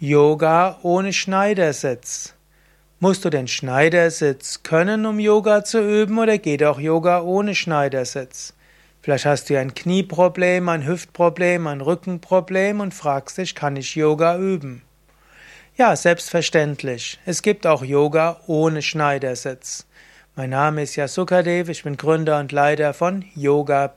Yoga 0.00 0.78
ohne 0.84 1.12
Schneidersitz. 1.12 2.34
Musst 3.00 3.24
du 3.24 3.30
den 3.30 3.48
Schneidersitz 3.48 4.62
können, 4.62 5.04
um 5.06 5.18
Yoga 5.18 5.64
zu 5.64 5.80
üben, 5.80 6.20
oder 6.20 6.38
geht 6.38 6.62
auch 6.62 6.78
Yoga 6.78 7.22
ohne 7.22 7.56
Schneidersitz? 7.56 8.54
Vielleicht 9.02 9.26
hast 9.26 9.50
du 9.50 9.58
ein 9.58 9.74
Knieproblem, 9.74 10.68
ein 10.68 10.86
Hüftproblem, 10.86 11.66
ein 11.66 11.80
Rückenproblem 11.80 12.78
und 12.78 12.94
fragst 12.94 13.38
dich, 13.38 13.56
kann 13.56 13.74
ich 13.74 13.96
Yoga 13.96 14.38
üben? 14.38 14.82
Ja, 15.76 15.96
selbstverständlich. 15.96 17.18
Es 17.26 17.42
gibt 17.42 17.66
auch 17.66 17.82
Yoga 17.82 18.40
ohne 18.46 18.82
Schneidersitz. 18.82 19.84
Mein 20.36 20.50
Name 20.50 20.84
ist 20.84 20.94
Yasukadev, 20.94 21.68
ich 21.68 21.82
bin 21.82 21.96
Gründer 21.96 22.38
und 22.38 22.52
Leiter 22.52 22.94
von 22.94 23.24
yoga-vidya.de 23.34 23.88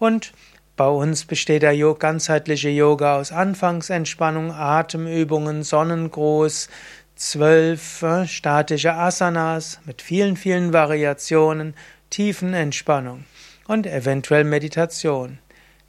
und 0.00 0.32
bei 0.76 0.88
uns 0.88 1.24
besteht 1.24 1.62
der 1.62 1.76
ganzheitliche 1.94 2.68
Yoga 2.68 3.16
aus 3.16 3.30
Anfangsentspannung, 3.30 4.50
Atemübungen, 4.50 5.62
Sonnengruß, 5.62 6.68
zwölf 7.14 8.02
äh, 8.02 8.26
statische 8.26 8.94
Asanas 8.94 9.80
mit 9.84 10.02
vielen, 10.02 10.36
vielen 10.36 10.72
Variationen, 10.72 11.74
Tiefenentspannung 12.10 13.24
und 13.68 13.86
eventuell 13.86 14.44
Meditation. 14.44 15.38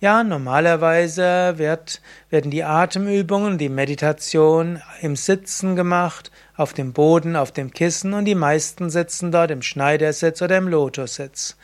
Ja, 0.02 0.24
normalerweise 0.24 1.58
wird, 1.58 2.02
werden 2.30 2.52
die 2.52 2.64
Atemübungen, 2.64 3.58
die 3.58 3.70
Meditation 3.70 4.82
im 5.02 5.16
Sitzen 5.16 5.76
gemacht, 5.76 6.32
auf 6.56 6.74
dem 6.74 6.94
Boden, 6.94 7.36
auf 7.36 7.52
dem 7.52 7.72
Kissen 7.72 8.14
und 8.14 8.26
die 8.26 8.36
meisten 8.36 8.90
sitzen 8.90 9.32
dort 9.32 9.52
im 9.52 9.62
Schneidersitz 9.62 10.42
oder 10.42 10.58
im 10.58 10.68
Lotussitz. 10.68 11.58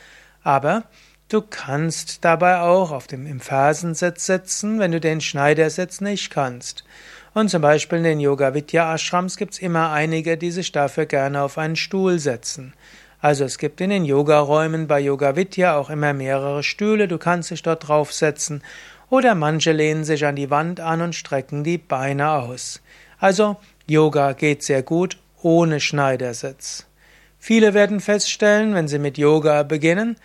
Aber 0.44 0.86
Du 1.32 1.40
kannst 1.40 2.26
dabei 2.26 2.60
auch 2.60 2.92
auf 2.92 3.08
dem, 3.08 3.40
Fersensitz 3.40 4.26
sitzen, 4.26 4.80
wenn 4.80 4.92
du 4.92 5.00
den 5.00 5.22
Schneidersitz 5.22 6.02
nicht 6.02 6.30
kannst. 6.30 6.84
Und 7.34 7.50
zum 7.50 7.62
Beispiel 7.62 8.00
in 8.00 8.04
den 8.04 8.20
Yoga 8.20 8.54
Vidya 8.54 8.94
Ashrams 8.94 9.38
gibt 9.38 9.54
es 9.54 9.60
immer 9.60 9.94
einige, 9.94 10.36
die 10.36 10.52
sich 10.52 10.74
dafür 10.74 11.06
gerne 11.06 11.42
auf 11.42 11.58
einen 11.58 11.78
Stuhl 11.78 12.20
setzen. 12.20 12.74
Also 13.22 13.46
es 13.46 13.60
gibt 13.60 13.80
in 13.80 13.92
den 13.92 14.04
Yogaräumen 14.04 14.88
bei 14.88 15.00
Yoga 15.00 15.38
Vidya 15.38 15.78
auch 15.78 15.90
immer 15.90 16.12
mehrere 16.12 16.64
Stühle, 16.64 17.08
du 17.08 17.18
kannst 17.18 17.50
dich 17.50 17.64
dort 17.64 17.88
draufsetzen. 17.88 18.62
Oder 19.10 19.34
manche 19.34 19.72
lehnen 19.72 20.04
sich 20.04 20.26
an 20.26 20.36
die 20.36 20.50
Wand 20.50 20.82
an 20.82 21.00
und 21.00 21.16
strecken 21.16 21.64
die 21.64 21.78
Beine 21.78 22.32
aus. 22.32 22.82
Also 23.20 23.56
Yoga 23.88 24.34
geht 24.34 24.64
sehr 24.64 24.84
gut 24.84 25.18
ohne 25.42 25.80
Schneidersitz. 25.80 26.88
Viele 27.40 27.74
werden 27.74 28.02
feststellen, 28.02 28.76
wenn 28.76 28.88
sie 28.88 29.00
mit 29.00 29.18
Yoga 29.18 29.64
beginnen, 29.64 30.18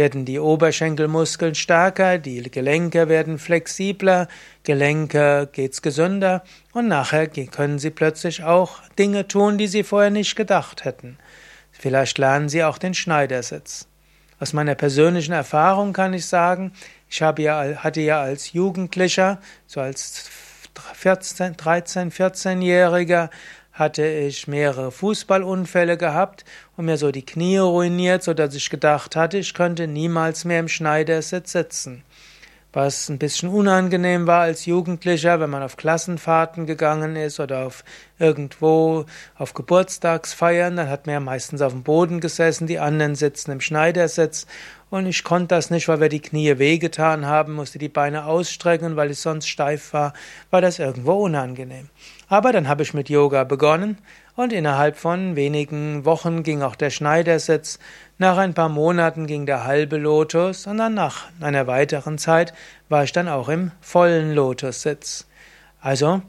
werden 0.00 0.24
die 0.24 0.38
Oberschenkelmuskeln 0.38 1.54
stärker, 1.54 2.16
die 2.16 2.40
Gelenke 2.50 3.10
werden 3.10 3.38
flexibler, 3.38 4.28
Gelenke 4.62 5.46
geht's 5.52 5.82
gesünder 5.82 6.42
und 6.72 6.88
nachher 6.88 7.26
können 7.28 7.78
sie 7.78 7.90
plötzlich 7.90 8.42
auch 8.42 8.80
Dinge 8.98 9.28
tun, 9.28 9.58
die 9.58 9.66
sie 9.66 9.82
vorher 9.82 10.08
nicht 10.08 10.36
gedacht 10.36 10.86
hätten. 10.86 11.18
Vielleicht 11.70 12.16
lernen 12.16 12.48
sie 12.48 12.64
auch 12.64 12.78
den 12.78 12.94
Schneidersitz. 12.94 13.88
Aus 14.38 14.54
meiner 14.54 14.74
persönlichen 14.74 15.32
Erfahrung 15.32 15.92
kann 15.92 16.14
ich 16.14 16.24
sagen, 16.24 16.72
ich 17.10 17.20
habe 17.20 17.42
ja, 17.42 17.84
hatte 17.84 18.00
ja 18.00 18.22
als 18.22 18.54
Jugendlicher, 18.54 19.38
so 19.66 19.82
als 19.82 20.30
14, 20.94 21.58
13, 21.58 22.10
14-Jähriger, 22.10 23.28
hatte 23.80 24.06
ich 24.06 24.46
mehrere 24.46 24.92
Fußballunfälle 24.92 25.96
gehabt 25.96 26.44
und 26.76 26.84
mir 26.84 26.98
so 26.98 27.10
die 27.10 27.24
Knie 27.24 27.58
ruiniert, 27.58 28.22
so 28.22 28.34
dass 28.34 28.54
ich 28.54 28.70
gedacht 28.70 29.16
hatte, 29.16 29.38
ich 29.38 29.54
könnte 29.54 29.88
niemals 29.88 30.44
mehr 30.44 30.60
im 30.60 30.68
Schneidersitz 30.68 31.52
sitzen. 31.52 32.04
Was 32.72 33.08
ein 33.08 33.18
bisschen 33.18 33.48
unangenehm 33.48 34.28
war 34.28 34.42
als 34.42 34.64
Jugendlicher, 34.64 35.40
wenn 35.40 35.50
man 35.50 35.64
auf 35.64 35.76
Klassenfahrten 35.76 36.66
gegangen 36.66 37.16
ist 37.16 37.40
oder 37.40 37.66
auf 37.66 37.82
irgendwo 38.20 39.06
auf 39.36 39.54
Geburtstagsfeiern, 39.54 40.76
dann 40.76 40.88
hat 40.88 41.06
man 41.06 41.14
ja 41.14 41.20
meistens 41.20 41.62
auf 41.62 41.72
dem 41.72 41.82
Boden 41.82 42.20
gesessen, 42.20 42.68
die 42.68 42.78
anderen 42.78 43.16
sitzen 43.16 43.50
im 43.50 43.60
Schneidersitz 43.60 44.46
und 44.90 45.06
ich 45.06 45.24
konnte 45.24 45.54
das 45.54 45.70
nicht, 45.70 45.88
weil 45.88 46.00
wir 46.00 46.08
die 46.08 46.20
Knie 46.20 46.58
wehgetan 46.58 47.24
haben, 47.24 47.54
musste 47.54 47.78
die 47.78 47.88
Beine 47.88 48.26
ausstrecken, 48.26 48.96
weil 48.96 49.12
ich 49.12 49.20
sonst 49.20 49.48
steif 49.48 49.92
war, 49.92 50.12
war 50.50 50.60
das 50.60 50.78
irgendwo 50.78 51.14
unangenehm. 51.14 51.88
Aber 52.28 52.52
dann 52.52 52.68
habe 52.68 52.82
ich 52.82 52.92
mit 52.92 53.08
Yoga 53.08 53.44
begonnen 53.44 53.98
und 54.36 54.52
innerhalb 54.52 54.96
von 54.96 55.36
wenigen 55.36 56.04
Wochen 56.04 56.42
ging 56.42 56.62
auch 56.62 56.76
der 56.76 56.90
Schneidersitz, 56.90 57.78
nach 58.18 58.36
ein 58.36 58.52
paar 58.52 58.68
Monaten 58.68 59.26
ging 59.26 59.46
der 59.46 59.64
halbe 59.64 59.96
Lotus 59.96 60.66
und 60.66 60.76
dann 60.76 60.92
nach 60.92 61.28
einer 61.40 61.66
weiteren 61.66 62.18
Zeit 62.18 62.52
war 62.90 63.04
ich 63.04 63.12
dann 63.12 63.28
auch 63.28 63.48
im 63.48 63.70
vollen 63.80 64.34
Lotussitz. 64.34 65.26
Also, 65.80 66.20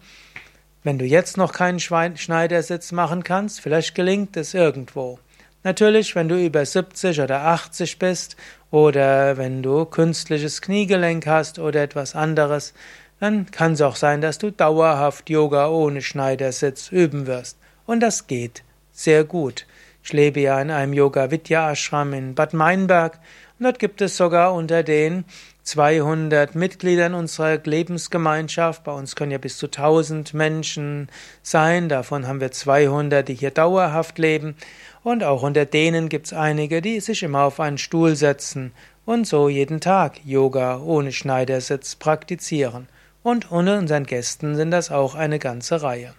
wenn 0.83 0.97
du 0.97 1.05
jetzt 1.05 1.35
noch 1.35 1.51
keinen 1.51 1.79
Schneidersitz 1.79 2.91
machen 2.93 3.23
kannst, 3.23 3.59
vielleicht 3.59 3.93
gelingt 3.93 4.37
es 4.37 4.53
irgendwo. 4.53 5.19
Natürlich, 5.63 6.15
wenn 6.15 6.27
du 6.27 6.43
über 6.43 6.65
70 6.65 7.21
oder 7.21 7.41
80 7.41 7.99
bist 7.99 8.35
oder 8.71 9.37
wenn 9.37 9.61
du 9.61 9.85
künstliches 9.85 10.61
Kniegelenk 10.61 11.27
hast 11.27 11.59
oder 11.59 11.83
etwas 11.83 12.15
anderes, 12.15 12.73
dann 13.19 13.51
kann 13.51 13.73
es 13.73 13.81
auch 13.81 13.95
sein, 13.95 14.21
dass 14.21 14.39
du 14.39 14.51
dauerhaft 14.51 15.29
Yoga 15.29 15.69
ohne 15.69 16.01
Schneidersitz 16.01 16.91
üben 16.91 17.27
wirst. 17.27 17.57
Und 17.85 17.99
das 17.99 18.25
geht 18.25 18.63
sehr 18.91 19.23
gut. 19.23 19.67
Ich 20.03 20.13
lebe 20.13 20.39
ja 20.39 20.59
in 20.59 20.71
einem 20.71 20.93
Yoga 20.93 21.29
Vidya 21.29 21.71
Ashram 21.71 22.13
in 22.13 22.33
Bad 22.33 22.53
Meinberg 22.53 23.19
dort 23.63 23.79
gibt 23.79 24.01
es 24.01 24.17
sogar 24.17 24.53
unter 24.53 24.83
den 24.83 25.25
200 25.63 26.55
Mitgliedern 26.55 27.13
unserer 27.13 27.57
Lebensgemeinschaft, 27.63 28.83
bei 28.83 28.91
uns 28.91 29.15
können 29.15 29.31
ja 29.31 29.37
bis 29.37 29.57
zu 29.57 29.67
1000 29.67 30.33
Menschen 30.33 31.07
sein, 31.43 31.87
davon 31.87 32.27
haben 32.27 32.41
wir 32.41 32.51
200, 32.51 33.27
die 33.27 33.35
hier 33.35 33.51
dauerhaft 33.51 34.17
leben 34.17 34.55
und 35.03 35.23
auch 35.23 35.43
unter 35.43 35.65
denen 35.65 36.09
gibt 36.09 36.27
es 36.27 36.33
einige, 36.33 36.81
die 36.81 36.99
sich 36.99 37.23
immer 37.23 37.43
auf 37.43 37.59
einen 37.59 37.77
Stuhl 37.77 38.15
setzen 38.15 38.71
und 39.05 39.25
so 39.25 39.49
jeden 39.49 39.81
Tag 39.81 40.23
Yoga 40.25 40.79
ohne 40.79 41.11
Schneidersitz 41.11 41.95
praktizieren. 41.95 42.87
Und 43.23 43.51
unter 43.51 43.77
unseren 43.77 44.05
Gästen 44.05 44.55
sind 44.55 44.71
das 44.71 44.91
auch 44.91 45.15
eine 45.15 45.39
ganze 45.39 45.81
Reihe. 45.81 46.13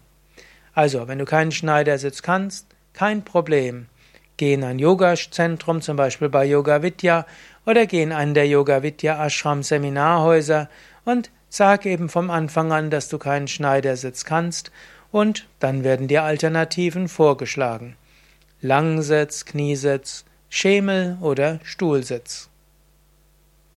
Also, 0.74 1.08
wenn 1.08 1.18
du 1.18 1.24
keinen 1.24 1.52
Schneidersitz 1.52 2.22
kannst, 2.22 2.66
kein 2.92 3.24
Problem. 3.24 3.86
Geh 4.42 4.54
in 4.54 4.64
ein 4.64 4.80
Yoga-Zentrum, 4.80 5.82
zum 5.82 5.96
Beispiel 5.96 6.28
bei 6.28 6.44
Yoga 6.44 6.82
Vidya, 6.82 7.26
oder 7.64 7.86
geh 7.86 8.02
in 8.02 8.10
einen 8.10 8.34
der 8.34 8.48
Yoga 8.48 8.82
Vidya 8.82 9.24
Ashram 9.24 9.62
Seminarhäuser 9.62 10.68
und 11.04 11.30
sag 11.48 11.86
eben 11.86 12.08
vom 12.08 12.28
Anfang 12.28 12.72
an, 12.72 12.90
dass 12.90 13.08
du 13.08 13.18
keinen 13.18 13.46
Schneidersitz 13.46 14.24
kannst, 14.24 14.72
und 15.12 15.46
dann 15.60 15.84
werden 15.84 16.08
dir 16.08 16.24
Alternativen 16.24 17.06
vorgeschlagen. 17.06 17.94
Langsitz, 18.60 19.44
Kniesitz, 19.44 20.24
Schemel 20.48 21.18
oder 21.20 21.60
Stuhlsitz. 21.62 22.48